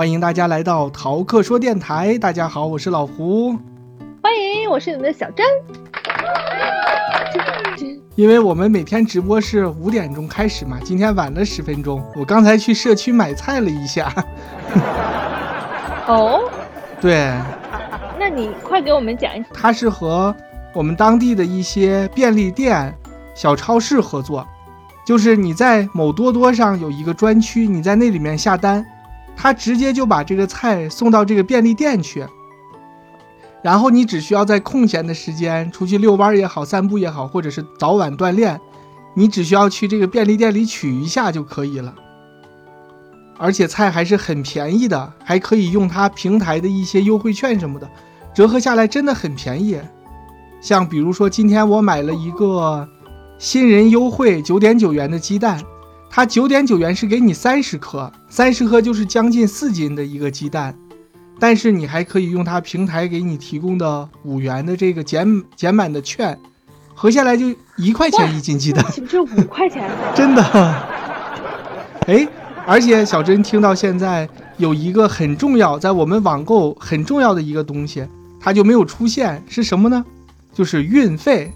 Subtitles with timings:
[0.00, 2.16] 欢迎大家来到淘客说电台。
[2.16, 3.50] 大家好，我是老胡。
[4.22, 5.44] 欢迎，我是你们的小珍。
[8.14, 12.02] 因为我们每天直播是五点钟开始嘛，今天晚了十分钟。
[12.16, 14.10] 我刚才去社区买菜了一下。
[16.06, 16.50] 哦，
[16.98, 17.30] 对，
[18.18, 19.48] 那你快给我们讲一下。
[19.52, 20.34] 它是和
[20.72, 22.90] 我们当地的一些便利店、
[23.34, 24.48] 小超市合作，
[25.04, 28.82] 就是你在某多多上有一个专区，你在那里面下单，
[29.42, 32.26] 他直接就把这个菜送到这个便利店去，
[33.62, 38.60] 然后你只需要在空闲的时间出去遛弯也好、散步也好，或者是早晚锻炼，
[39.14, 41.94] 你只需要去这个便利店里取一下就可以了。
[43.38, 47.88] 而且菜还是很便宜的，还可以用它平台的一些优惠券什么的，
[48.34, 49.80] 折合下来真的很便宜。
[50.60, 52.86] 像比如说今天我买了一个
[53.38, 55.58] 新人优惠九点九元的鸡蛋，
[56.10, 60.74] 它九点九元是给你三十颗，三十颗就是将近四斤的一个鸡蛋，
[61.38, 66.36] 但是你还可以用它平台给你提供的五元的这个减减满的券，
[66.94, 69.88] 合下来就一块钱一斤鸡蛋，岂不是五块钱？
[70.12, 70.42] 真的，
[72.08, 72.28] 哎。
[72.66, 78.06] 而且小珍听到现在有一个很重要，在我们网购很重要的一个东西，
[78.38, 80.04] 它就没有出现，是什么呢？
[80.52, 81.50] 就是运费。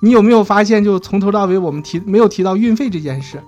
[0.00, 3.42] 你有没有发现，就从头到尾我们提没有提到运费这件事？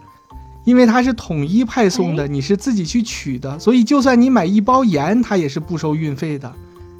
[0.64, 6.52] 因为它是统一派送的，你是自己去取的，所以就算你买一包盐，它也是不收运费的。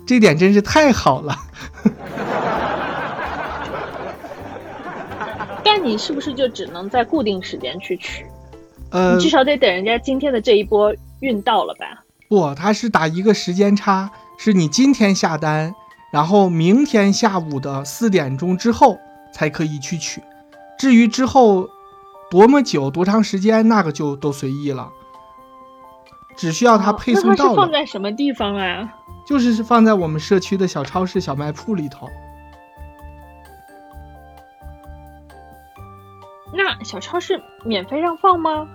[0.05, 1.37] 这点真是太好了。
[5.65, 8.27] 但你是不是就只能在固定时间去取？
[8.91, 12.03] 呃，你至少得等人家今天的这一波运到了吧？
[12.29, 15.73] 不，它是打一个时间差，是你今天下单，
[16.13, 18.99] 然后明天下午的四点钟之后
[19.33, 20.23] 才可以去取。
[20.79, 21.69] 至于之后
[22.31, 24.91] 多么久、多长时间，那个就都随意了。
[26.37, 27.55] 只需要他配送到。
[27.55, 28.95] 放在什么地方啊？
[29.27, 32.09] 就是放在我们社区的小超市、小卖铺里头。
[36.55, 38.67] 那小超市免费让放吗？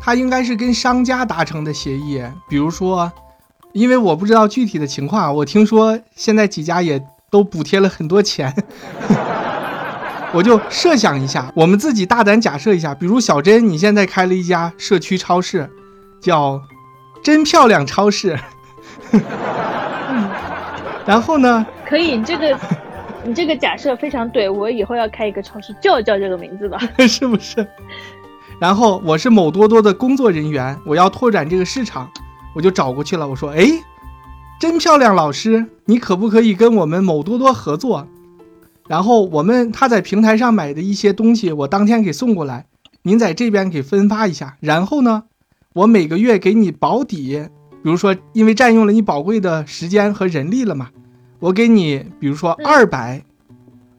[0.00, 3.12] 他应该是跟商家达成的协议，比如说，
[3.72, 8.54] 因为我不知道具体的情况，我听说现在几家也都补贴了很多钱，
[10.32, 15.68] 我就设想一下，我们自己大胆假设一下，比如小珍，你现在开了一家社区超市，
[16.20, 16.62] 叫
[17.22, 18.38] “真漂亮超市
[19.12, 20.30] ”，嗯
[21.06, 21.66] 然后呢？
[21.84, 22.56] 可以，你这个
[23.24, 27.66] 你这个假设非常对，我以后要开一个超市，就叫这个名字吧， 是不是？
[28.60, 32.08] 然后我是某多多的工作人员，我要拓展这个市场，
[32.54, 33.26] 我就找过去了。
[33.26, 33.66] 我说：“哎，
[34.60, 38.06] 真漂亮，老师，你可不可以跟我们某多多合作？
[38.90, 42.66] 然后我们他在平台上买的一些东西，我当天给送过来，
[43.02, 44.56] 您在这边给分发一下。
[44.58, 45.22] 然后呢，
[45.74, 47.48] 我每个月给你保底，
[47.84, 50.90] 比如说因为占用了你宝贵的时间和人力了嘛，
[51.38, 53.24] 我给你比如说二百，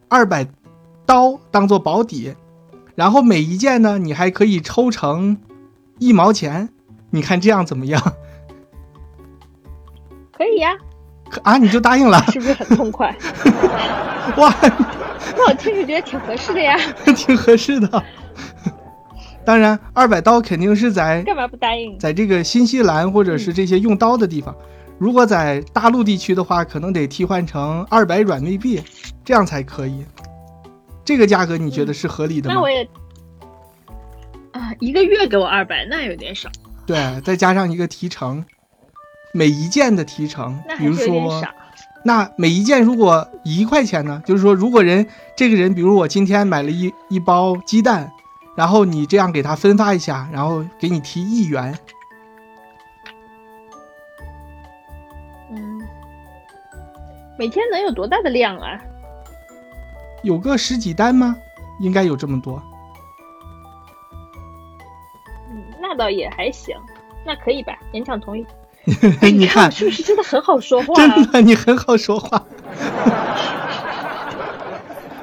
[0.09, 0.45] 二百
[1.05, 2.35] 刀当做保底。”
[2.93, 5.37] 然后每一件呢，你还可以抽成
[5.99, 6.67] 一毛钱，
[7.11, 8.13] 你看这样怎么样？
[10.37, 10.75] 可以呀。
[10.75, 10.90] 可
[11.43, 13.15] 啊，你就答应了，是不是很痛快？
[14.37, 14.53] 哇，
[15.35, 16.77] 那我听着觉得挺合适的呀。
[17.15, 18.03] 挺合适的。
[19.43, 21.97] 当然，二百刀肯定是在干嘛不答应？
[21.97, 24.55] 在这个新西兰或者是这些用刀的地方，
[24.99, 28.83] 如果在大陆地区的话，可能得替换成二百软妹币，
[29.25, 30.05] 这样才可以。
[31.03, 32.55] 这个价格你觉得是合理的吗？
[32.55, 32.87] 那我也
[34.51, 36.47] 啊，一个月给我二百，那有点少。
[36.85, 38.45] 对，再加上一个提成，
[39.33, 41.41] 每一件的提成，比如说，
[42.03, 44.21] 那每一件如果一块钱呢？
[44.25, 48.11] 就是说，如果人这个人，比如我今天买了一一包鸡蛋，
[48.55, 51.77] 然后你这样给他分发一下，然后给你提一元。
[55.51, 55.81] 嗯，
[57.37, 58.79] 每天能有多大的量啊？
[60.23, 61.35] 有个十几单吗？
[61.79, 62.61] 应该有这么多。
[65.51, 66.75] 嗯，那倒也还行，
[67.25, 67.77] 那可以吧？
[67.93, 68.45] 勉强同意。
[69.21, 70.93] 你看是不是真的很好说话？
[70.95, 72.43] 真的，你很好说话。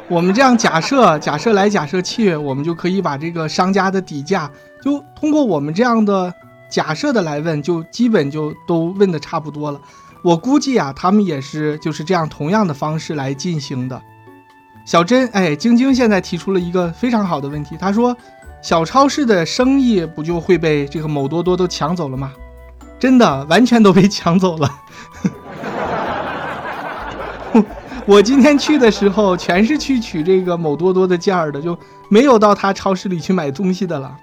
[0.09, 4.51] 我们这样假设，假设来假设去，我们就可以把这个商家的底价，
[4.83, 6.33] 就通过我们这样的
[6.71, 9.81] 假设的来问，就基本就都问的差不多了。
[10.23, 14.01] 我估计啊，他们也是就是这样同样的方式来进行的。
[14.87, 18.17] 小珍，哎，晶晶现在提出了一个非常好的问题，她说
[18.63, 22.33] ：“小超市的生意不就会被这个某多多都抢走了吗？”
[22.99, 24.71] 真的，完全都被抢走了。
[28.05, 31.79] 我今天去的时候，全是去取这个某多多的件儿的，就
[32.09, 34.17] 没有到他超市里去买东西的了。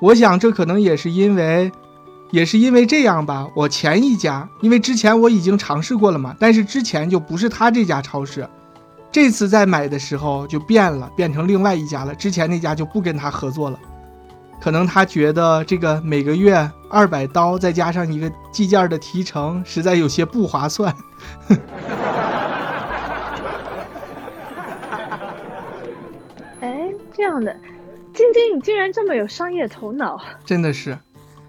[0.00, 1.70] 我想，这可能也是因为
[2.30, 8.48] 也是因为这样吧，我前一家，因为之前我已经尝试过了嘛，但是之前就不是他这家超市，
[9.12, 12.14] 这次在买的时候就变了，变成另外一家了。
[12.14, 13.78] 之前那家就不跟他合作了，
[14.60, 20.94] 可能他觉得这个每个月二百刀再加上一个计件的提成，实在有些不划算。
[26.60, 27.56] 哎，这样的，
[28.12, 30.98] 晶晶，你竟然这么有商业头脑，真的是。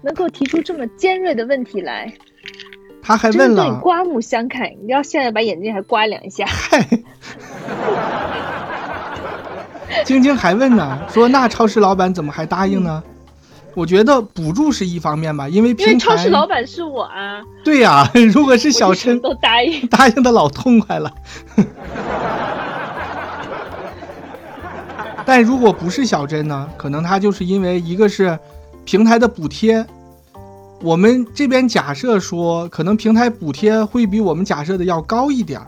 [0.00, 2.12] 能够提出这么尖锐的问题来，
[3.02, 4.68] 他还问了，刮目相看。
[4.82, 6.44] 你要现在把眼睛还刮两下。
[6.46, 6.84] 嗨，
[10.04, 13.02] 晶晶还问呢，说那超市老板怎么还答应呢？
[13.74, 17.40] 我觉得补助是一方面吧，因为因为超市老板是我啊。
[17.64, 21.10] 对呀， 如果是小陈都答应， 答应的老痛快了。
[25.24, 26.68] 但如果不是小珍呢？
[26.76, 28.38] 可能他就是因为一个是。
[28.84, 29.86] 平台的补贴，
[30.80, 35.66] 我们这边假设说，可能平台补贴会比我们假设的要高一点儿，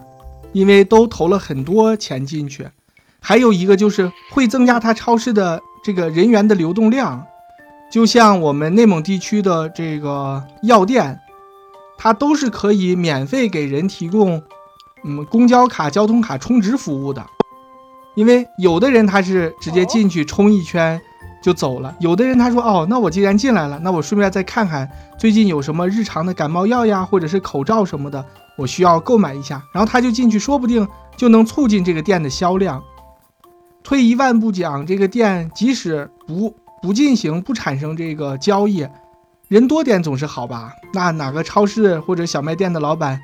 [0.53, 2.67] 因为都投了很多钱进去。
[3.26, 7.26] 还有一个就是会增加它超市的这个人员的流动量，
[7.91, 11.19] 就像我们内蒙地区的这个药店，
[11.97, 14.43] 它都是可以免费给人提供，
[15.05, 17.25] 嗯，公交卡、交通卡充值服务的，
[18.15, 21.00] 因为有的人他是直接进去充一圈。
[21.43, 21.94] 就走了。
[22.00, 28.25] 有的人他说哦，那我既然进来了，那我顺便再看看最近有什么日常的感冒药呀，或者是口罩什么的，
[28.56, 29.62] 我需要购买一下。
[29.70, 30.88] 然后他就进去，说不定
[31.19, 32.82] 就能促进这个店的销量。
[33.85, 38.89] 退一万步讲，这个店即使不不进行不产生这个交易，
[39.49, 40.73] 人多点总是好吧？
[40.95, 43.21] 那哪个超市或者小卖店的老板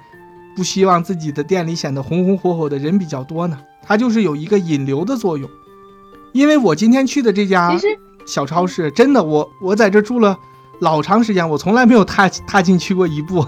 [0.54, 3.58] 不希望自己的店里显得红红火火的人比较多呢？
[3.82, 5.48] 它就是有一个引流的作用。
[6.32, 7.74] 因为我今天去的这家。
[8.26, 10.38] 小超市真的，我我在这住了
[10.80, 13.44] 老长时间，我从来没有踏踏进去过一步。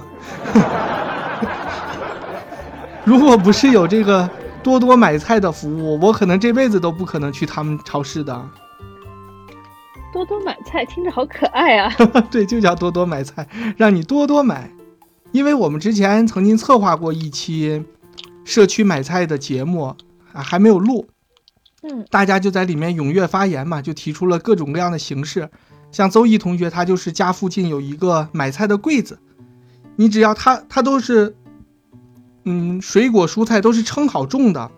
[3.04, 4.28] 如果不是有这个
[4.62, 8.48] 多多买菜的服务，我可能这辈子都不可能去他们超市的。
[10.12, 11.92] 多多买菜听着好可爱啊！
[12.30, 14.70] 对，就叫多多买菜，让你多多买。
[15.32, 17.82] 因为我们之前曾经策划过一期
[18.44, 19.84] 社区买菜的节目
[20.32, 21.06] 啊，还没有录。
[21.82, 25.48] 嗯，大家就在里面踊跃发言嘛，就提出了各种各样的形式。
[25.90, 29.18] 像邹毅同学，他就是家附近有一个买菜的柜子，
[29.96, 31.34] 你只要他他都是，
[32.44, 34.70] 嗯，水果蔬菜都是称好重的。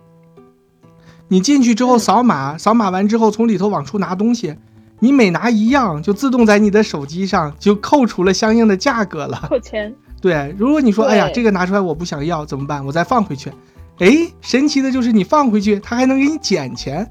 [1.28, 4.56] 你进去之后扫码，扫码完之后从里头往出拿东西，
[5.00, 9.46] 你每拿一样就自动在你的手机上就扣除了相应的价格了。
[9.48, 9.94] 扣钱。
[10.20, 12.84] 对，如果你说哎呀这个拿出来我不想要怎么办？
[12.84, 13.50] 我再放回去。
[13.98, 17.10] 哎，神奇的就是你放回去，它还能给你减钱，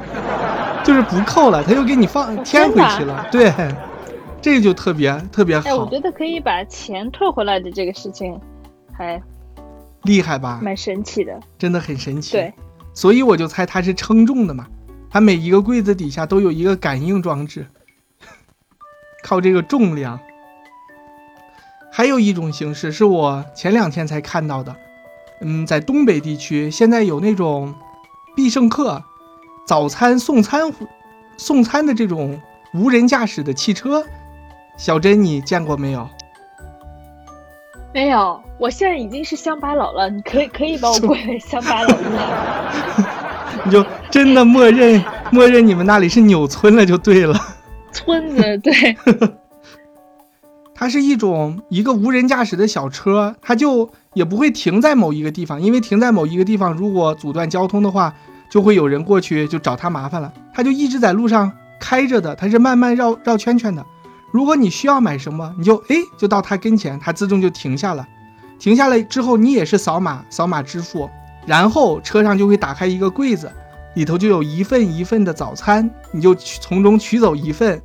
[0.84, 3.26] 就是不扣了，它又给你放添回去了。
[3.32, 3.52] 对，
[4.40, 5.68] 这个就特别特别好。
[5.68, 8.38] 哎，我觉得可以把钱退回来的这个事情，
[8.92, 9.20] 还
[10.04, 10.60] 厉害吧？
[10.62, 12.32] 蛮神奇的，真的很神奇。
[12.32, 12.52] 对，
[12.94, 14.66] 所以我就猜它是称重的嘛，
[15.10, 17.66] 它每一个柜子底下都有一个感应装置，
[19.24, 20.18] 靠这个重量。
[21.90, 24.74] 还有一种形式是我前两天才看到的。
[25.40, 27.74] 嗯，在东北地区，现在有那种
[28.34, 29.02] 必胜客
[29.66, 30.72] 早餐送餐
[31.36, 32.40] 送餐的这种
[32.72, 34.04] 无人驾驶的汽车，
[34.76, 36.08] 小珍你见过没有？
[37.94, 42.72] 没有，我现在已经是乡巴佬了，你可以 可以把我归为乡巴佬了。
[43.64, 47.38] 你就真的默认默认你们那里是纽村了就对了。
[47.92, 48.72] 村子对。
[50.74, 58.12] 它是一种一个无人驾驶的小车，它就也不会停在某一个地方，因为停在某一个地方，如果阻断交通的话，
[58.50, 60.32] 就会有人过去就找它麻烦了。
[60.52, 63.86] 它就一直在路上开着的，它是慢慢绕绕圈圈的。
[64.34, 68.04] 如果你需要买什么，你就哎就到它跟前，它自动就停下了。
[68.58, 71.08] 停下来之后，你也是扫码扫码支付，
[71.46, 73.52] 然后车上就会打开一个柜子，
[73.94, 77.80] 里头就有一份一份的早餐，你就从中取走一份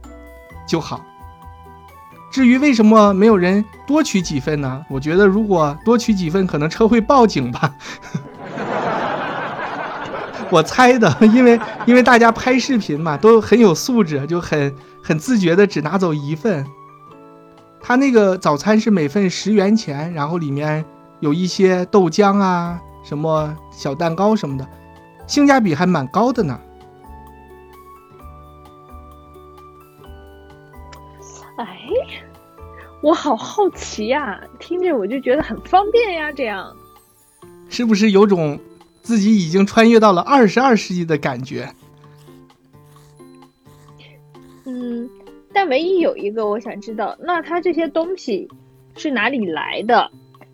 [0.68, 1.06] 就好。
[2.32, 4.84] 至于为什么没有人多取几份呢？
[4.90, 7.76] 我觉得如果多取几份，可能车会报警吧。
[10.52, 16.66] 我猜的，因为因为大家拍视频嘛，都很有素质，就很很自觉的只拿走一份。
[17.82, 20.84] 他那个早餐是每份十元钱，然后里面
[21.20, 24.68] 有一些豆浆啊，什么小蛋糕什么的，
[25.28, 26.60] 性价比还蛮高的呢。
[31.58, 31.68] 哎，
[33.02, 34.40] 我好好奇呀！
[34.60, 36.76] 听着我就觉得很方便呀，这样
[37.70, 38.60] 是不是有种
[39.10, 41.68] 自己已经穿越到了二十二世纪的感觉？
[44.66, 45.10] 嗯。
[45.52, 48.48] 但唯一有一个我想知道，那它这些东西
[48.96, 50.12] 是哪里来的？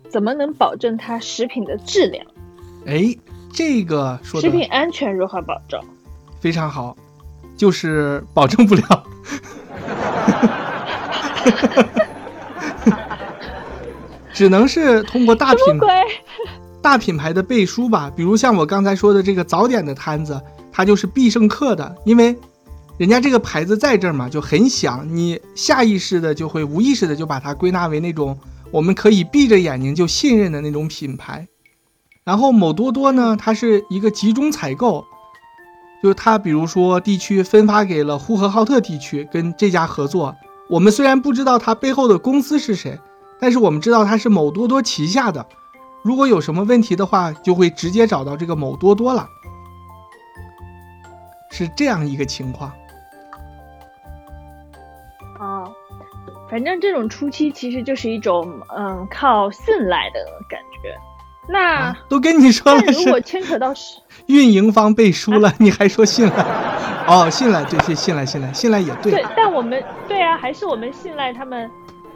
[0.08, 2.24] 怎么能保证它食品的质量？
[2.86, 3.14] 哎，
[3.52, 5.78] 这个说食品安全如何保证？
[6.40, 6.96] 非常好，
[7.58, 9.06] 就是保证不了。
[14.32, 15.88] 只能是通过大品鬼？
[16.86, 20.40] 大品牌的背书吧，比如像我刚才说的这个早点的摊子，
[20.70, 22.38] 它就是必胜客的，因为
[22.96, 28.38] 人家这个牌子在这儿嘛，就很响，你下意识的就会无意识的就把它归纳为那种
[28.70, 31.48] 我们可以闭着眼睛就信任的那种品牌。
[32.22, 35.04] 然后某多多呢，它是一个集中采购，
[36.00, 40.36] 就是它比如说地区分发给了呼和浩特地区，跟这家合作。
[40.70, 42.96] 我们虽然不知道它背后的公司是谁。
[43.38, 45.44] 但是我们知道它是某多多旗下的，
[46.06, 49.28] 如果有什么问题的话，就会直接找到这个某多多了，
[51.50, 52.72] 是这样一个情况。
[55.40, 55.68] 哦，
[56.48, 60.96] 反正这种初期其实就是一种嗯靠信赖的感觉。
[61.48, 66.44] 那都跟你说了，如果牵扯到是运营方背书了， 你还说信赖？
[67.08, 69.10] 哦，信赖，对，信赖，信赖，信赖也对。
[69.10, 71.68] 对，但我们对啊，还是我们信赖他们。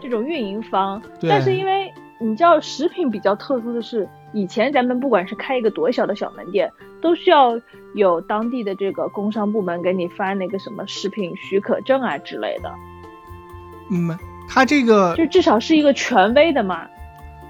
[0.02, 7.58] 这种运营方，但是因为你知道食品比较特殊的是，以前咱们不管是开一个多小的小门店，都需要
[7.94, 12.70] 有当地的这个工商部门给你发那个什么食品许可证啊之类的。
[13.90, 14.16] 嗯，
[14.48, 16.86] 他这个就至少是一个权威的嘛。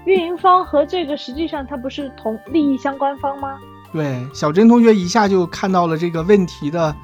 [0.05, 3.59] 运营方和这个实际上它不是同利益相关方吗？
[3.93, 6.95] 对，小珍同学一下就看到了这个问题的。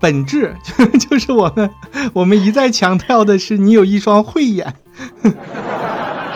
[0.00, 1.68] 本质 就就是我们，
[2.14, 4.74] 我们一再强调的是，你有一双慧眼。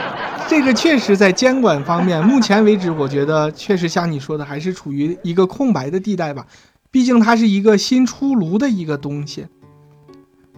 [0.48, 6.46] 这个确实在监管方面，目前为止，我觉得确实像你说的，还是处于一个空白的地带吧。
[6.90, 9.46] 毕竟它是一个新出炉的一个东西。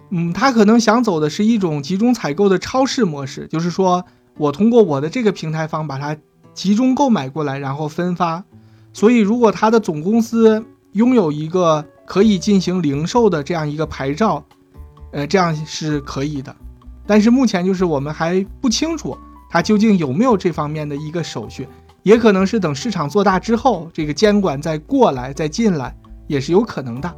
[0.09, 4.05] 嗯，它可能想走的是一种集中采购的超市模式，就是说
[4.37, 6.17] 我通过我的这个平台方把它
[6.53, 8.43] 集中购买过来，然后分发。
[8.93, 11.85] 所以，如果它的总公司拥有一个。
[12.07, 14.45] 可以进行零售的这样一个牌照，
[15.11, 16.55] 呃，这样是可以的，
[17.07, 19.17] 但是目前就是我们还不清楚
[19.49, 21.67] 它究竟有没有这方面的一个手续，
[22.03, 25.95] 也可能是等市场做大之后，这个监管再过来再进来
[26.27, 27.15] 也是有可能的，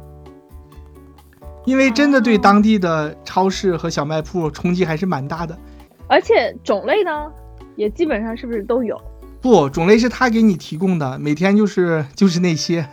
[1.64, 5.58] 因为真的对当地的超市和小卖铺冲击还是蛮大的，
[6.06, 7.32] 而且种类呢，
[7.76, 9.00] 也基本上是不是都有？
[9.40, 12.86] 不，种类是他给你提供的，每天就是 就是那些。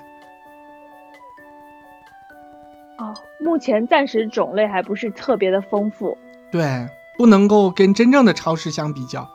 [2.97, 6.17] 哦目前暂时种类还不是特别的丰富，
[6.51, 9.27] 对，不能够跟真正的超市相比较。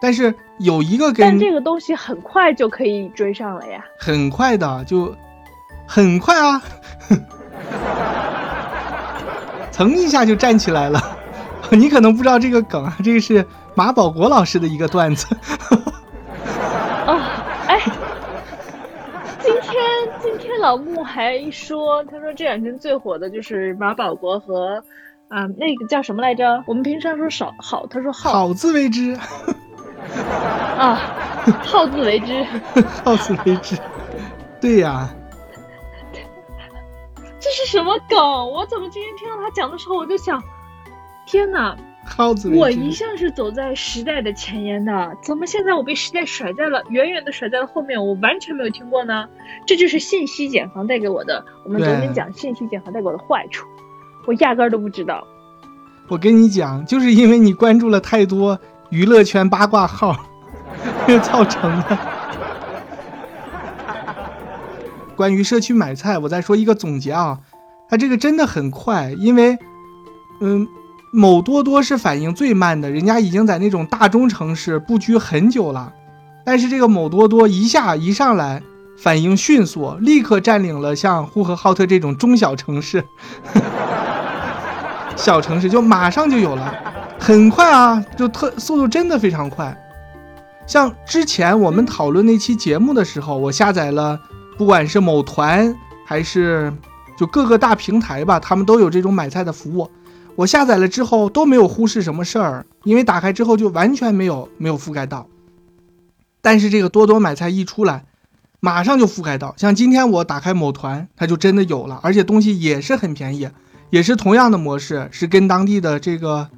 [0.00, 5.14] 但是有一个跟，但这个东西很快就可以追上了呀，很快的就，
[5.86, 6.62] 很快啊，
[9.70, 10.98] 蹭一下就站起来了。
[11.72, 15.26] 你可能不知道这个梗啊，这个是马保国老师的一个段子。
[17.06, 17.20] 哦，
[17.68, 17.80] 哎，
[19.40, 19.74] 今天
[20.22, 24.82] 今天老穆还说，他说这两天最火的就是马保国和，
[25.30, 26.64] 啊，那个叫什么来着？
[26.66, 29.16] 我们平常说少好，他说好，好自为之。
[30.76, 30.96] 啊，
[31.62, 32.44] 好自为之，
[33.04, 33.78] 好自为之。
[34.60, 35.08] 对呀。
[37.38, 38.18] 这是什么梗？
[38.18, 40.42] 我怎么今天听到他讲的时候，我就想，
[41.26, 41.76] 天哪！
[42.56, 48.04] 我一向是走在时代的前沿的，怎么现在我被时代甩在了远远的甩在了后面？
[48.04, 49.28] 我完全没有听过呢。
[49.64, 51.44] 这就是信息茧房带给我的。
[51.64, 53.64] 我们昨天讲信息茧房带给我的坏处，
[54.26, 55.26] 我压根儿都不知道。
[56.08, 58.58] 我跟你讲，就是因为你关注了太多
[58.90, 60.16] 娱乐圈八卦号，
[61.22, 61.98] 造成的。
[65.16, 67.38] 关于社区买菜，我再说一个总结啊，
[67.88, 69.58] 它这个真的很快，因为，
[70.40, 70.68] 嗯。
[71.12, 75.92] 某多多是反应最慢的，人家已经在那种大中城市布局很久了，
[76.46, 78.62] 但是这个某多多一下一上来
[78.96, 83.04] 反应迅速，立刻占领了像呼和浩特这种中小城市，
[85.16, 86.72] 小城市就马上就有了，
[87.18, 89.76] 很快啊，就特速度真的非常快。
[90.66, 94.18] 像之前我们讨论那期节目的时候，我下载了，
[94.56, 95.74] 不管是某团
[96.06, 96.72] 还是
[97.18, 99.90] 就各个大平台吧，他们都有这种买菜的服务。
[100.36, 105.26] 我下载了之后都没有忽视什么事儿，因为打开之后就完全没有没有覆盖到。
[106.40, 108.04] 但是这个多多买菜一出来，
[108.60, 109.54] 马上就覆盖到。
[109.58, 113.50] 像今天我打开某团，它就真的有了，而且东西也是很便宜，
[113.90, 116.48] 也是同样的模式，是跟当地的这个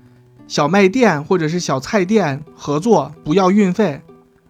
[0.46, 4.00] 小卖店或者是小菜店合作，不要运费，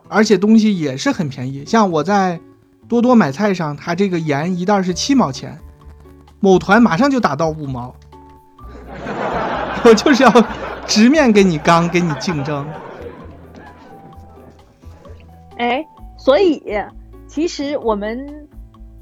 [0.08, 1.64] 而且东西也是很便宜。
[1.64, 2.40] 像我在
[2.88, 5.58] 多多买菜上，它这个盐一袋是七毛钱，
[6.40, 7.94] 某团马上就打到五毛。
[9.84, 10.30] 我就是要
[10.86, 12.66] 直面跟你刚，跟你竞争。
[15.56, 15.84] 哎，
[16.16, 16.62] 所以
[17.26, 18.48] 其实我们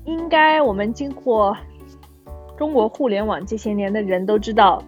[0.05, 1.57] 应该，我们经过
[2.61, 4.85] 中国互联网这些年的人都知道，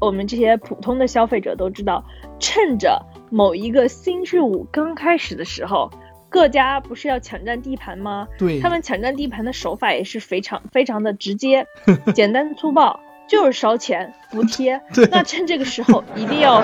[0.00, 2.04] 我们这些普通的消费者都知道，
[2.38, 5.90] 趁着某一个新事物刚开始的时候。
[6.28, 8.28] 各家不是要抢占地盘吗？
[8.36, 11.66] 对，他们抢占地盘的手法也是非常非常的直接，
[12.14, 14.80] 简单粗暴，就是烧钱补贴。
[15.10, 16.62] 那趁这个时候一定要，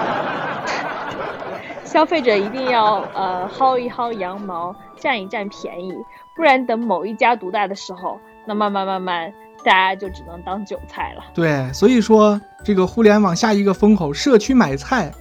[1.85, 5.95] 消费者一定要呃薅一薅羊毛，占一占便宜，
[6.37, 9.33] 不然等某一家独大的时候，那慢慢慢慢
[9.65, 11.25] 大家就只能当韭菜了。
[11.35, 15.13] 对，所以说这个互联网下一个风口，社区买菜。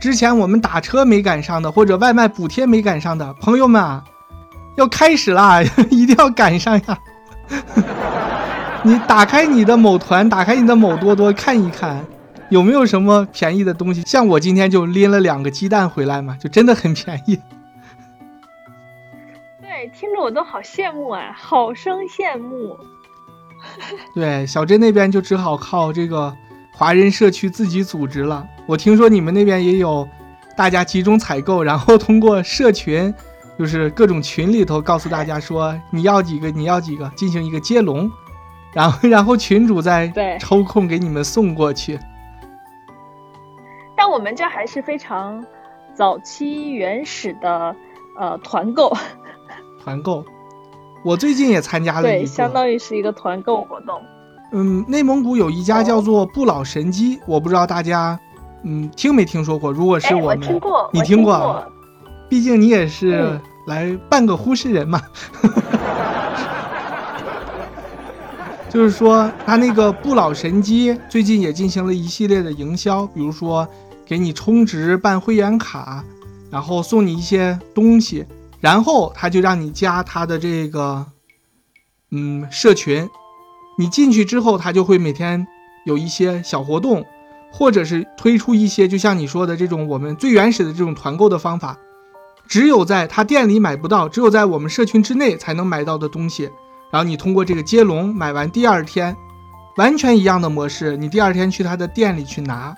[0.00, 4.04] 之前我们打车没赶上的，或者外卖补贴没赶上的朋友们啊，
[4.76, 6.98] 要开始啦， 一定要赶上呀！
[8.82, 12.04] 你打开你的某团，打开你的某多多看一看，
[12.50, 14.02] 有没有什么便宜的东西？
[14.02, 17.40] 像我今天就拎了两个鸡蛋回来嘛，就真的很便宜。
[19.62, 22.76] 对，听着我都好羡慕啊，好生羡慕。
[24.14, 26.36] 对，小镇那边就只好靠这个。
[26.76, 30.08] 华人社区自己组织了，我听说你们那边也有，
[30.56, 33.14] 大家集中采购，然后通过社群，
[33.56, 38.10] 就是各种群里头告诉大家说你要几个，你要几个，进行一个接龙，
[38.72, 41.96] 然后然后群主再抽空给你们送过去。
[43.96, 45.46] 但我们这还是非常
[45.94, 47.76] 早期原始的
[48.18, 48.92] 呃团购，
[49.84, 50.24] 团购，
[51.04, 54.00] 我最近也参加了一个，相当于是一个团购活动。
[54.52, 58.18] 嗯，内蒙古有一家叫做不老神机，我不知道大家，
[58.62, 59.70] 嗯，听没听说过？
[59.70, 60.40] 如果是我们，
[60.92, 61.62] 你听过？
[62.28, 65.00] 毕竟你也是来半个呼市人嘛。
[68.70, 73.68] 就是说，他那个不老神机最近也进行了一系列的营销，比如说
[74.06, 76.02] 给你充值办会员卡，
[76.50, 78.24] 然后送你一些东西，
[78.64, 81.04] 然后他就让你加他的这个，
[82.12, 83.06] 嗯，社群。
[83.78, 85.46] 你进去之后，他就会每天
[85.84, 87.04] 有一些小活动，
[87.52, 91.76] 或者是推出一些，就像你说的这种我们最原始的这种团购的方法，
[92.48, 96.48] 只有在他店里买不到，只有在我们社群之内才能买到的东西。
[96.90, 99.14] 然后你通过这个接龙买完，第二天
[99.76, 102.74] 完全一样的模式，你第二天去他的店里去拿。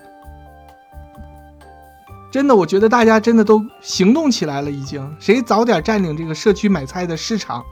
[2.29, 7.63] 真的，我觉得大家真的都行动起来了，已经谁早点占领这个社区买菜的市场。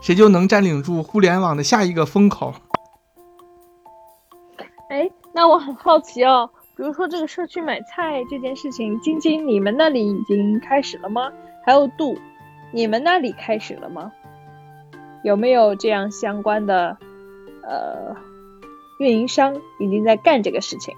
[0.00, 2.52] 谁就能占领住互联网的下一个风口？
[4.90, 11.30] 哎，那我很好奇哦，比如说这个社区买菜这件事情，晶晶，你们那里已经开始了吗？
[11.64, 12.18] 还有度，
[12.72, 14.12] 你们那里开始了吗？
[15.22, 16.98] 有没有这样相关的
[17.62, 18.14] 呃
[18.98, 20.94] 运营商已经在干这个事情？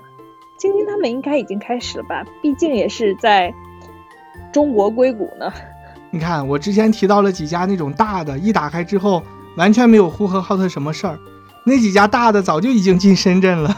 [0.58, 2.24] 晶晶他们应该已经开始了吧？
[2.42, 3.52] 毕竟也是在
[4.52, 5.52] 中国硅谷呢。
[6.10, 9.22] 你看，我之前提到了几家那种大的，一打开之后
[9.56, 11.18] 完全没有呼和浩特什么事儿，
[11.64, 13.76] 那几家大的早就已经进深圳了，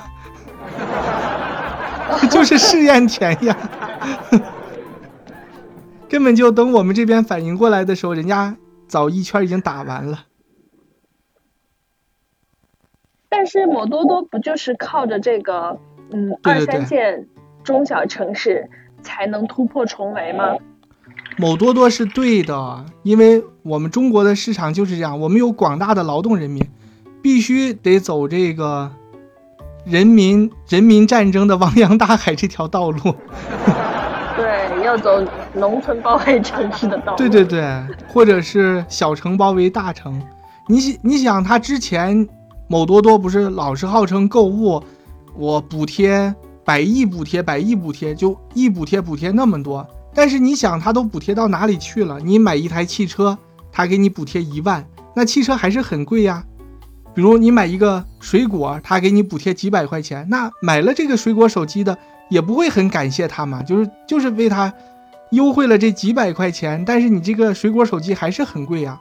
[2.31, 3.57] 就是试验田呀，
[6.09, 10.27] 根本就等我们这边反应过来的时候，人家早一圈已经打完了。
[13.29, 15.79] 但是某多多不就是靠着这个，
[16.13, 17.27] 嗯，二三线
[17.63, 18.69] 中小城市
[19.03, 20.57] 才能突破重围吗？
[21.37, 26.67] 某多多是对的，因为我们中国的市场就是这样，我们有广大的劳动人民，
[27.23, 28.91] 必须得走这个
[29.85, 32.99] 人民人民战争的汪洋大海这条道路。
[34.37, 37.19] 对，要走农村包围城市的道路。
[37.19, 37.63] 对对对，
[38.09, 40.21] 或者是小城包围大城。
[40.67, 42.29] 你想，你想，他之前
[42.69, 44.83] 某多多不是老是号称购物，
[45.39, 49.87] 我补贴百亿补贴，百亿补贴，就一补贴补贴那么多。
[50.13, 52.19] 但是你想，他都补贴到哪里去了？
[52.19, 53.39] 你买一台汽车，
[53.71, 56.45] 他给你补贴一万，那汽车还是很贵呀。
[57.15, 61.97] 比如你买一个水果，他给你补贴几百块钱，那买了这个水果手机的
[62.31, 64.75] 也不会很感谢他嘛，就是就是为他
[65.31, 68.99] 优惠了这几百块钱，但是你这个水果手机还是很贵呀。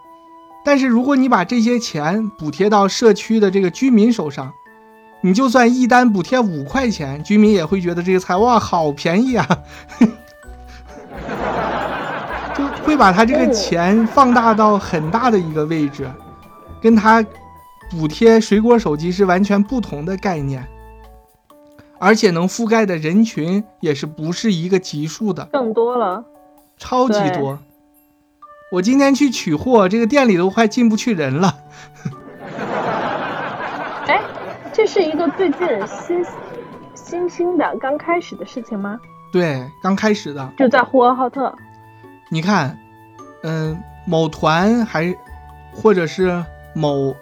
[0.63, 4.53] 但是如果你把这些钱补贴到社区的这个居民手上，
[5.27, 9.45] 你就算一单补贴五块钱，居民也会觉得这个菜哇好便宜啊。
[12.55, 16.09] 就会把他这个钱放大到很大的一个位置，
[16.81, 17.21] 跟他
[17.91, 20.65] 补贴水果手机是完全不同的概念，
[21.99, 26.23] 而且能覆盖的人群也是不是一个级数的，更多了，
[26.77, 27.59] 超级多。
[28.71, 31.53] 我今天去取货，这个店里都快进不去人了。
[34.77, 36.23] 哎，这是一个最近新
[36.93, 38.99] 新兴的刚开始的事情吗？
[39.31, 41.53] 对，刚开始的，就在呼和浩特。
[42.29, 42.77] 你看，
[43.41, 45.15] 嗯，某团还，
[45.73, 46.43] 或者是
[46.75, 47.15] 某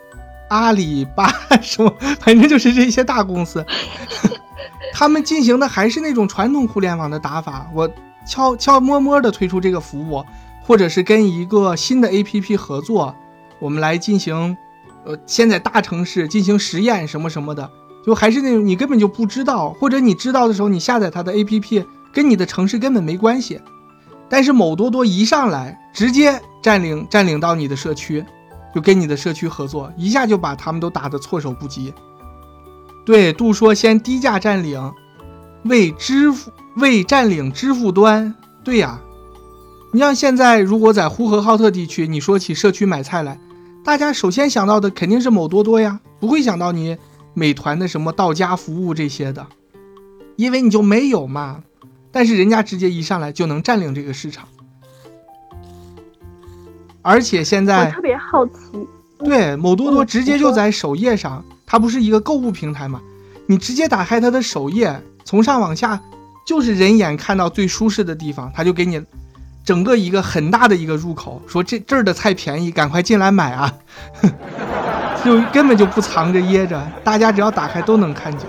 [0.50, 1.28] 阿里巴
[1.62, 3.66] 什么，反正就是这些大公司，
[4.94, 7.70] 他们进行的还是那种传统互联网的打法。
[7.74, 7.90] 我
[8.26, 10.26] 悄悄摸摸的推出这个服务，
[10.62, 13.16] 或者是跟一个新的 APP 合作，
[13.60, 14.58] 我们来进行，
[15.06, 17.70] 呃，先在大城市进行实验什么什么的，
[18.06, 23.62] 就还是那种你根本就不知道，或者你知道的时候，你下载它的 APP，跟你的城市根本没关系。
[24.28, 28.26] 但是某多多一上来，直接占领占领到你的社区，
[28.74, 31.94] 就跟你的社区合作，一下就把他们都打得措手不及。
[33.06, 34.92] 对，杜说先低价占领，
[35.66, 38.34] 为支付为占领支付端。
[38.64, 39.00] 对呀，
[39.92, 43.40] 你像现在如果在呼和浩特地区，你说起社区买菜来，
[43.86, 46.98] 大家首先想到的肯定是某多多呀，不会想到你
[47.36, 49.46] 美团的什么到家服务这些的，
[50.38, 51.64] 因为你就没有嘛。
[52.12, 54.48] 但是人家直接一上来就能占领这个市场，
[57.04, 58.54] 而且现在我特别好奇，
[59.20, 63.00] 对，某多多直接就在首页上，它不是一个购物平台嘛？
[63.46, 66.02] 你直接打开它的首页，从上往下
[66.48, 69.00] 就是人眼看到最舒适的地方，它就给你
[69.66, 73.74] 整个一个很大的一个入口，说这这儿的菜便宜，赶快进来买啊！
[75.26, 78.48] 就根本就不藏着掖着，大家只要打开都能看见。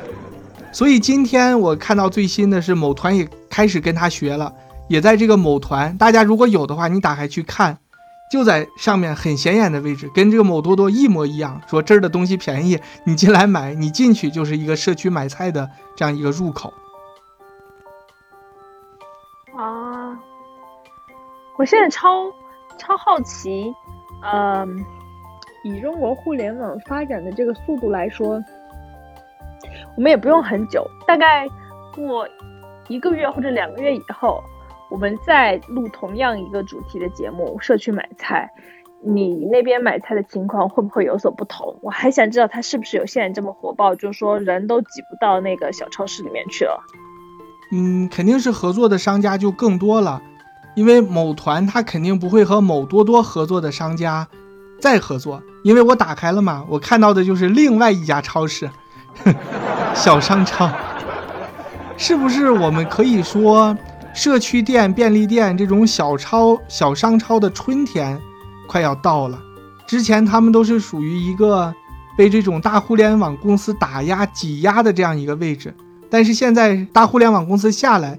[0.71, 4.53] 所以今天我看到最新的是某团也开始跟他学了，
[4.89, 7.79] 也在这个某团，大家如果有的话，你打开去看，
[8.31, 11.63] 就在上面很显眼的位置，跟这个某多多一模一样。
[11.67, 16.75] 说这儿的东西便宜，你进来买，你进去就是一个社区买菜的这样一个入口。
[19.57, 19.86] 啊，
[21.57, 22.33] 我现在超
[22.79, 23.75] 超好奇，
[24.23, 24.85] 嗯，
[25.63, 28.43] 以中国互联网发展的这个速度来说。
[29.97, 31.49] 我们也不用很久，大概
[31.95, 32.29] 过
[32.89, 34.43] 一个月或者两个月以后，
[34.91, 38.51] 我们再录同样一个主题的节目——社区买菜。
[39.03, 41.77] 你那边买菜的情况会不会有所不同？
[41.81, 46.83] 我还想知道它是不是有现在这么火爆，就是说人都挤不到那个小超市里面去了。
[47.73, 50.23] 嗯，肯定是合作的商家就更多了，
[50.77, 54.29] 因为某团他肯定不会和某多多合作的商家
[54.79, 58.71] 再合作，因为我打开了嘛，我看到的就是另外一家超市。
[59.95, 60.71] 小商超，
[61.97, 63.75] 是不是我们可以说，
[64.13, 68.21] 社区店、便利店这种小超、小商超的春天
[68.69, 69.41] 快要到了？
[69.87, 71.75] 之前他们都是属于一个
[72.19, 75.75] 被这种大互联网公司打压、挤压的这样一个位置，
[76.11, 78.19] 但是现在大互联网公司下来，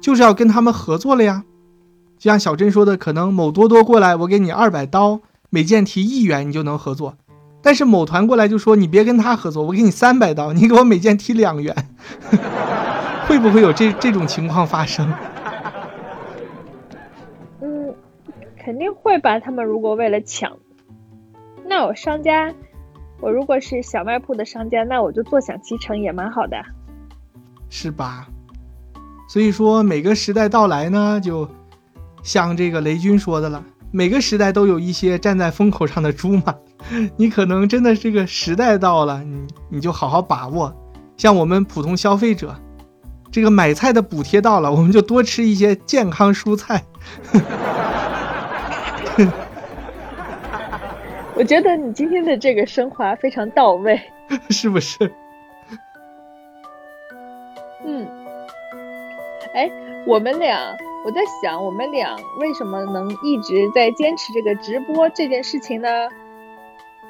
[0.00, 1.44] 就是要跟他们合作了呀。
[2.18, 7.16] 就像小珍说的，可能某多多过来，我给你二百刀，每件提一元，你就能合作。
[7.62, 11.74] 但是某团过来就说你别跟他合作，我给你三百刀，你给我每件提两元，
[13.26, 15.12] 会不会有这这种情况发生？
[17.60, 17.94] 嗯，
[18.56, 19.38] 肯定会吧。
[19.38, 20.56] 他们如果为了抢，
[21.64, 22.54] 那我商家，
[23.20, 26.56] 我如果是小卖铺的商家，那我就坐享其成也蛮好的，
[27.68, 28.28] 是吧？
[29.28, 31.46] 所以说每个时代到来呢，就
[32.22, 36.54] 像这个雷军说的了，每个时代都有一些站在风口上的猪嘛。
[37.16, 40.74] 你可能真的这个时代到了，你你就好好把握。
[41.16, 42.54] 像我们普通消费者，
[43.30, 46.82] 这个买菜的补贴到了，我们就多吃一些健康蔬菜。
[51.34, 54.00] 我觉得你今天的这个升华非常到位，
[54.50, 54.96] 是不是？
[57.84, 58.06] 嗯。
[59.54, 59.70] 哎，
[60.06, 60.58] 我们俩，
[61.04, 65.88] 我在想，我们俩为什么能一直在坚持这个直播这件事情呢？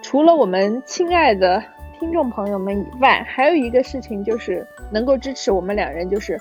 [0.03, 1.61] 除了我们亲爱的
[1.99, 6.41] 听众朋友们以外，还有一个事情就是能够支持我们两人，就是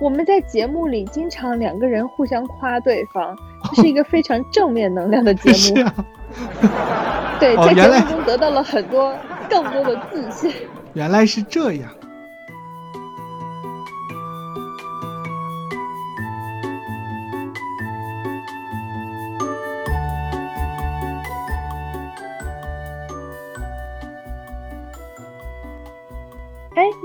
[0.00, 5.90] 我们在节目里经常两个人互相夸对方，这是一个非常正面能量的节目。
[7.38, 9.14] 对，在节目中得到了很多
[9.50, 10.50] 更多的自信。
[10.94, 11.90] 原来是这样。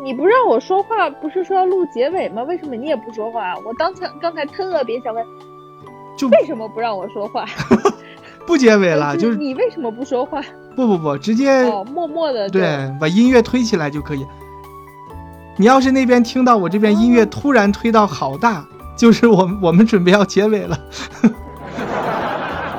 [0.10, 2.42] 你不让我说话，不是说要录结尾吗？
[2.42, 3.56] 为什么你也不说话？
[3.64, 5.24] 我刚才刚才特别想问，
[6.18, 7.46] 就为什么不让我说话？
[8.48, 10.42] 不结尾了，就是你为什么不说话？
[10.76, 14.26] 不不不，直接哦，默默的对，把音乐推起来就可以。
[15.58, 18.66] 你要是那边听到我这边音乐突然推到好大，
[18.98, 20.76] 就是我我们准备要结尾了。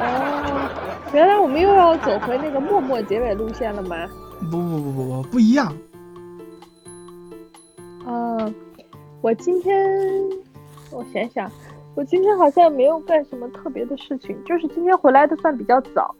[0.03, 0.69] 哦，
[1.15, 3.97] 原来我们又要走回那个默默结尾路线了吗？
[4.51, 5.73] 不不不不不不一样。
[8.07, 8.55] 嗯，
[9.21, 9.77] 我今天，
[10.91, 11.51] 我想想，
[11.95, 16.15] 我今天好像没有干什么特别的事情，就是今天回来的算比较早，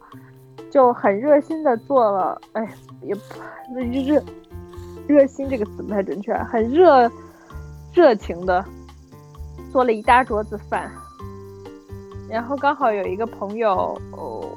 [0.69, 2.67] 就很热心的做了，哎，
[3.01, 3.21] 也不，
[3.75, 4.23] 那就是
[5.07, 7.11] 热心这个词不太准确，很热
[7.93, 8.63] 热情的
[9.71, 10.89] 做了一大桌子饭，
[12.29, 14.47] 然后刚好有一个朋友哦，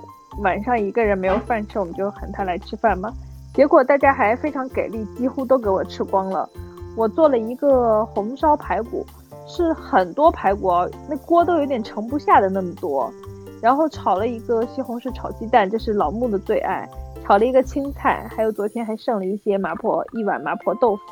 [0.42, 3.12] 晚上一个人没有饭吃，我们就喊他来吃饭嘛，
[3.54, 6.48] 结果大家还非常给力，几乎都给我吃光了。
[6.96, 9.04] 我做了一个红烧排骨，
[9.46, 13.12] 是很多排骨哦，那锅都有点盛不下的那么多。
[13.60, 16.88] 然后炒了一个西红柿炒鸡蛋，这是老木的最爱。
[17.24, 21.02] 炒了一个青菜，还有昨天还剩了一些麻婆一碗麻婆豆腐。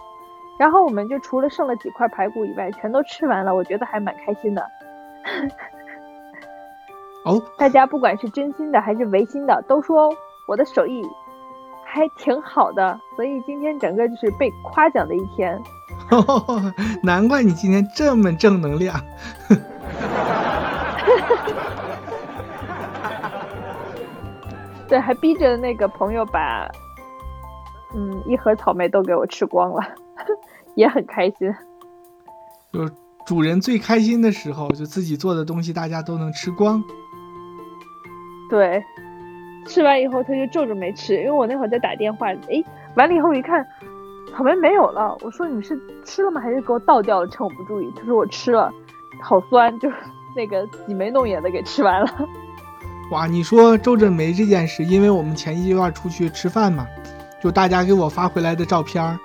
[0.59, 3.55] 然后我们就除了剩了几块排骨以外，全都吃完了。
[3.55, 4.63] 我觉得还蛮开心的。
[7.25, 10.11] 哦， 大家不管是真心的还是违心的，都说
[10.47, 11.03] 我的手艺。
[11.95, 15.63] 还挺好的，所以今天整个就是被夸奖的一天。
[17.05, 18.99] 难怪你今天这么正能量。
[24.89, 26.67] 对，还逼着那个朋友把，
[27.95, 29.83] 嗯，一盒草莓都给我吃光了，
[30.77, 31.55] 也很开心。
[32.73, 32.89] 就
[33.27, 36.83] 主人最开心的时候，就自己做的东西大家都能吃光。
[38.49, 38.83] 对。
[39.67, 42.29] 吃完以后，他就皱着眉吃，因为我那会儿在打电话。
[42.29, 42.63] 哎，
[42.97, 43.67] 完了以后一看，
[44.35, 45.17] 草莓没有了。
[45.23, 46.41] 我说你是吃了吗？
[46.41, 47.27] 还是给我倒掉了？
[47.29, 47.93] 趁我不注意。
[47.97, 48.73] 他说我吃了，
[49.23, 49.89] 好酸，就
[50.37, 52.09] 那个挤眉弄眼的给吃完了。
[53.13, 56.87] 哇，你说皱着眉这件事，因为我们前一段出去吃饭嘛，
[57.43, 59.19] 就大家给我发回来的照片。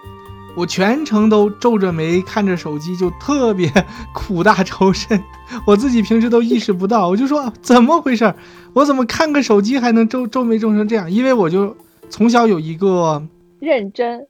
[0.58, 3.72] 我全程都皱着眉看着手机，就特别
[4.12, 5.24] 苦大仇深。
[5.68, 8.34] 我自己平时都意识不到，我就说怎么回事？
[8.74, 11.12] 我怎么看个手机还能皱皱眉皱成这样？
[11.12, 11.78] 因为我就
[12.10, 13.22] 从小有一个
[13.60, 14.26] 认真，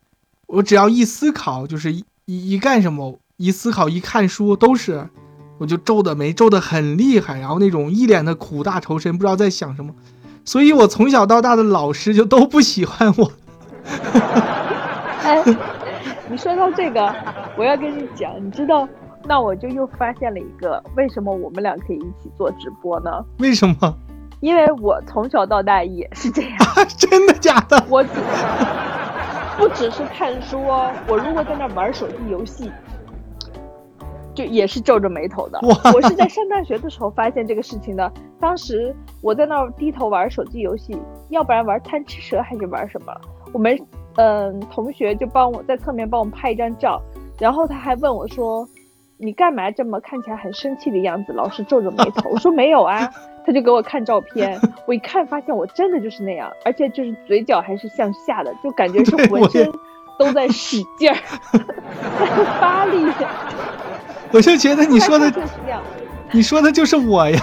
[0.47, 5.07] 我只要一思考，就是一一干什么，一思考一看书，都是
[5.59, 9.95] 我就皱的眉皱的很厉害，然后那种一脸的苦大仇深，不知道在想什么。
[10.43, 13.31] 所以我从小到大的老师就都不喜欢我。
[16.29, 17.13] 你说到这个，
[17.57, 18.87] 我要跟你讲，你知道，
[19.23, 23.11] 那我就又发现了一个，为什么我们俩可以一起做直播呢？
[23.39, 23.95] 为什么？
[24.41, 26.51] 因为我从小到大也是这样。
[26.97, 27.81] 真的假的？
[27.89, 28.03] 我
[29.57, 32.69] 不只是看书哦，我如果在那玩手机游戏，
[34.35, 35.59] 就也是皱着眉头的。
[35.63, 38.11] 我是在上大学的时候发现这个事情的。
[38.39, 43.13] 当时我在那低头玩手机游戏，要不然玩贪吃蛇还是玩什么？
[43.53, 43.79] 我们。
[44.17, 47.01] 嗯，同学就帮我在侧面帮我拍一张照，
[47.39, 48.67] 然后他还问我说
[49.17, 53.09] ：“你干嘛这么看起来很生气的样子，老师皱着眉头？”我说：“没有啊。”
[53.45, 59.71] 他就给我看照片，我一看发现我真的就是那样，而且就是嘴角还是向下的，就感觉是浑身
[60.19, 61.17] 都在使劲儿，
[62.19, 63.05] 在 发力。
[64.33, 65.31] 我就觉得你说的，
[66.33, 67.39] 你说的就是我呀。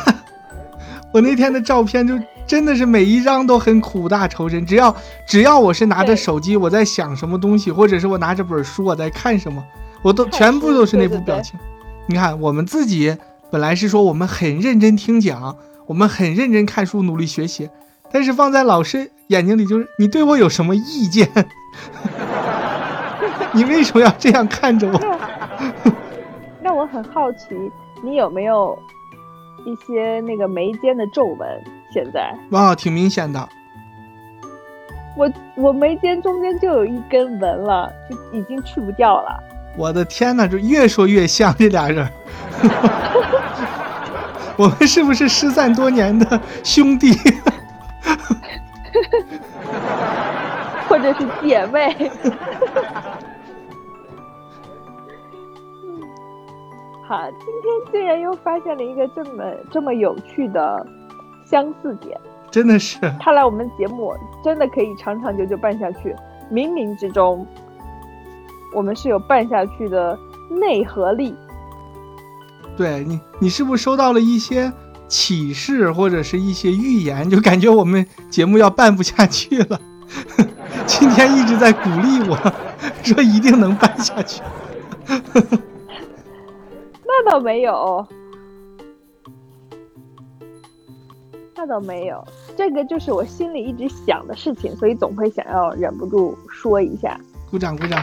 [1.10, 2.14] 我那天的照片就。
[2.46, 4.94] 真的是每一张都很苦大仇深，只要
[5.26, 9.64] 只要我是拿着手机，我在想什么东西，或者是我拿着本书我在看什么，
[10.02, 11.58] 我都全部都是那副表情。
[12.06, 13.16] 你看，我们自己
[13.50, 17.70] 本来是说我们很认真听讲，我们很认真看书，努力学习，
[18.12, 21.30] 但是放在老师眼睛里就是你对我有什么意见？
[23.52, 25.18] 你为什么要这样看着我？
[26.60, 27.54] 那我很好奇，
[28.02, 28.78] 你有没有
[29.64, 31.48] 一些那个眉间的皱纹？
[31.92, 33.48] 现在哇，挺明显的。
[35.16, 39.40] 我我眉间中间就有一根纹了，就已经去不掉了。
[39.76, 42.08] 我的天哪，就越说越像这俩人。
[44.56, 47.12] 我们是不是失散多年的兄弟？
[50.88, 51.94] 或者是姐妹？
[57.16, 60.84] 好，今天竟然又发现了一个这么这么有趣的。
[61.46, 62.18] 相似点，
[62.50, 62.98] 真的是。
[63.20, 66.16] 他来我们节目真的可以长长久久办下去。
[66.50, 67.46] 冥冥之中，
[68.74, 70.18] 我们是有办下去的
[70.50, 71.36] 内核力。
[72.76, 74.72] 对你，你是不是收到了一些
[75.06, 79.78] 启示或者是一些预言，就感觉我们节目要办不下去了？
[80.86, 82.36] 今天一直在鼓励我
[83.02, 84.42] 说一定能办下去。
[87.16, 88.06] 那倒没有。
[91.56, 97.18] 那倒没有，这个就是我心里一直想的事情，所以总会想要忍不住说一下。
[97.48, 98.02] 鼓掌鼓掌！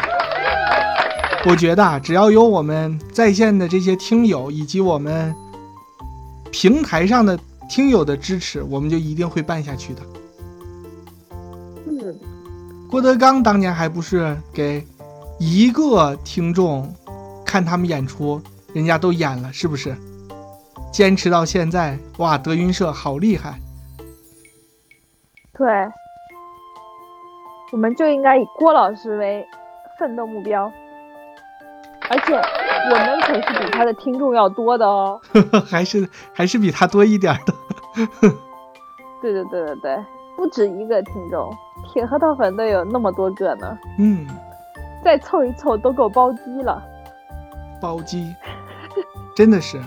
[1.46, 5.36] 我觉得啊，只要有我们在线的这些听友以及我们
[6.50, 7.38] 平台上的
[7.70, 10.02] 听友的支持，我们就一定会办下去的。
[11.88, 12.18] 嗯，
[12.90, 14.86] 郭德纲当年还不是给
[15.40, 16.92] 一个听众
[17.46, 18.42] 看他们演出，
[18.74, 19.96] 人家都演了，是不是？
[20.92, 23.60] 坚持到现在，哇，德云社好厉害！
[25.54, 25.68] 对，
[27.72, 29.46] 我们就应该以郭老师为
[29.98, 30.70] 奋斗目标，
[32.10, 35.22] 而且我们可是比他的听众要多的哦，
[35.66, 37.54] 还是还是比他多一点的。
[39.22, 40.06] 对对对对对，
[40.36, 41.56] 不止一个听众，
[41.94, 43.78] 铁核桃粉都有那么多个呢。
[44.00, 44.28] 嗯，
[45.04, 46.84] 再凑一凑都够包机了。
[47.80, 48.36] 包机，
[49.42, 49.80] 真的是。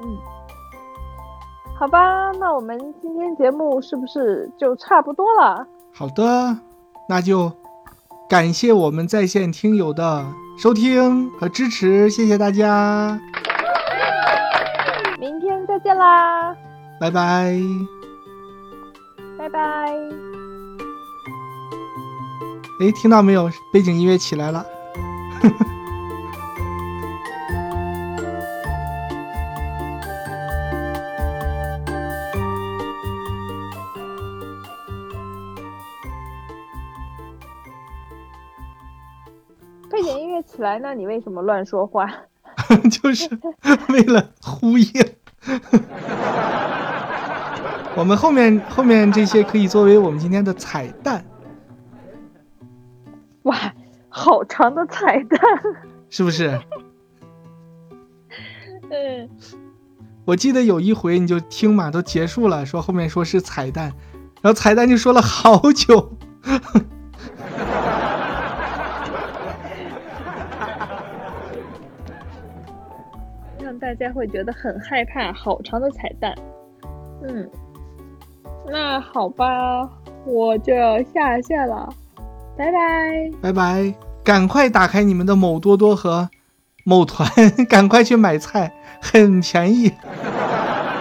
[0.00, 0.16] 嗯
[1.76, 5.66] 好吧，那我们今天节目是不是就差不多了？
[5.92, 6.56] 好的，
[7.08, 7.50] 那就
[8.28, 10.24] 感谢我们在线听友的
[10.56, 13.20] 收听和支持，谢谢大家。
[15.18, 16.54] 明天再见啦，
[17.00, 17.58] 拜拜，
[19.36, 19.92] 拜拜。
[22.80, 23.50] 哎，听到没有？
[23.72, 24.64] 背景音乐起来了。
[40.58, 42.12] 起来，那你为什么乱说话？
[42.90, 43.28] 就是
[43.90, 44.90] 为了呼应。
[47.94, 51.24] 我们后面后面这些可以作为我们今天的彩蛋。
[53.42, 53.56] 哇，
[54.08, 55.40] 好长的彩蛋，
[56.10, 56.60] 是不是？
[58.90, 59.30] 嗯。
[60.24, 63.92] 我记得有一回你就听嘛，都结束了，说后面说是彩蛋，
[64.42, 66.18] 然后彩蛋就说了好久。
[73.88, 76.34] 大家会觉得很害怕，好长的彩蛋。
[77.26, 77.50] 嗯，
[78.70, 79.88] 那好吧，
[80.26, 81.88] 我就要下线了，
[82.54, 86.28] 拜拜，拜拜，赶快打开你们的某多多和
[86.84, 87.26] 某团，
[87.66, 88.70] 赶快去买菜，
[89.00, 89.90] 很便宜。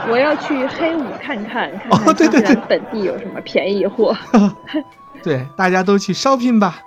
[0.10, 4.15] 我要去黑五看看，看看对对本地有什么便宜货。
[5.21, 6.80] 对，大家都去 shopping 吧。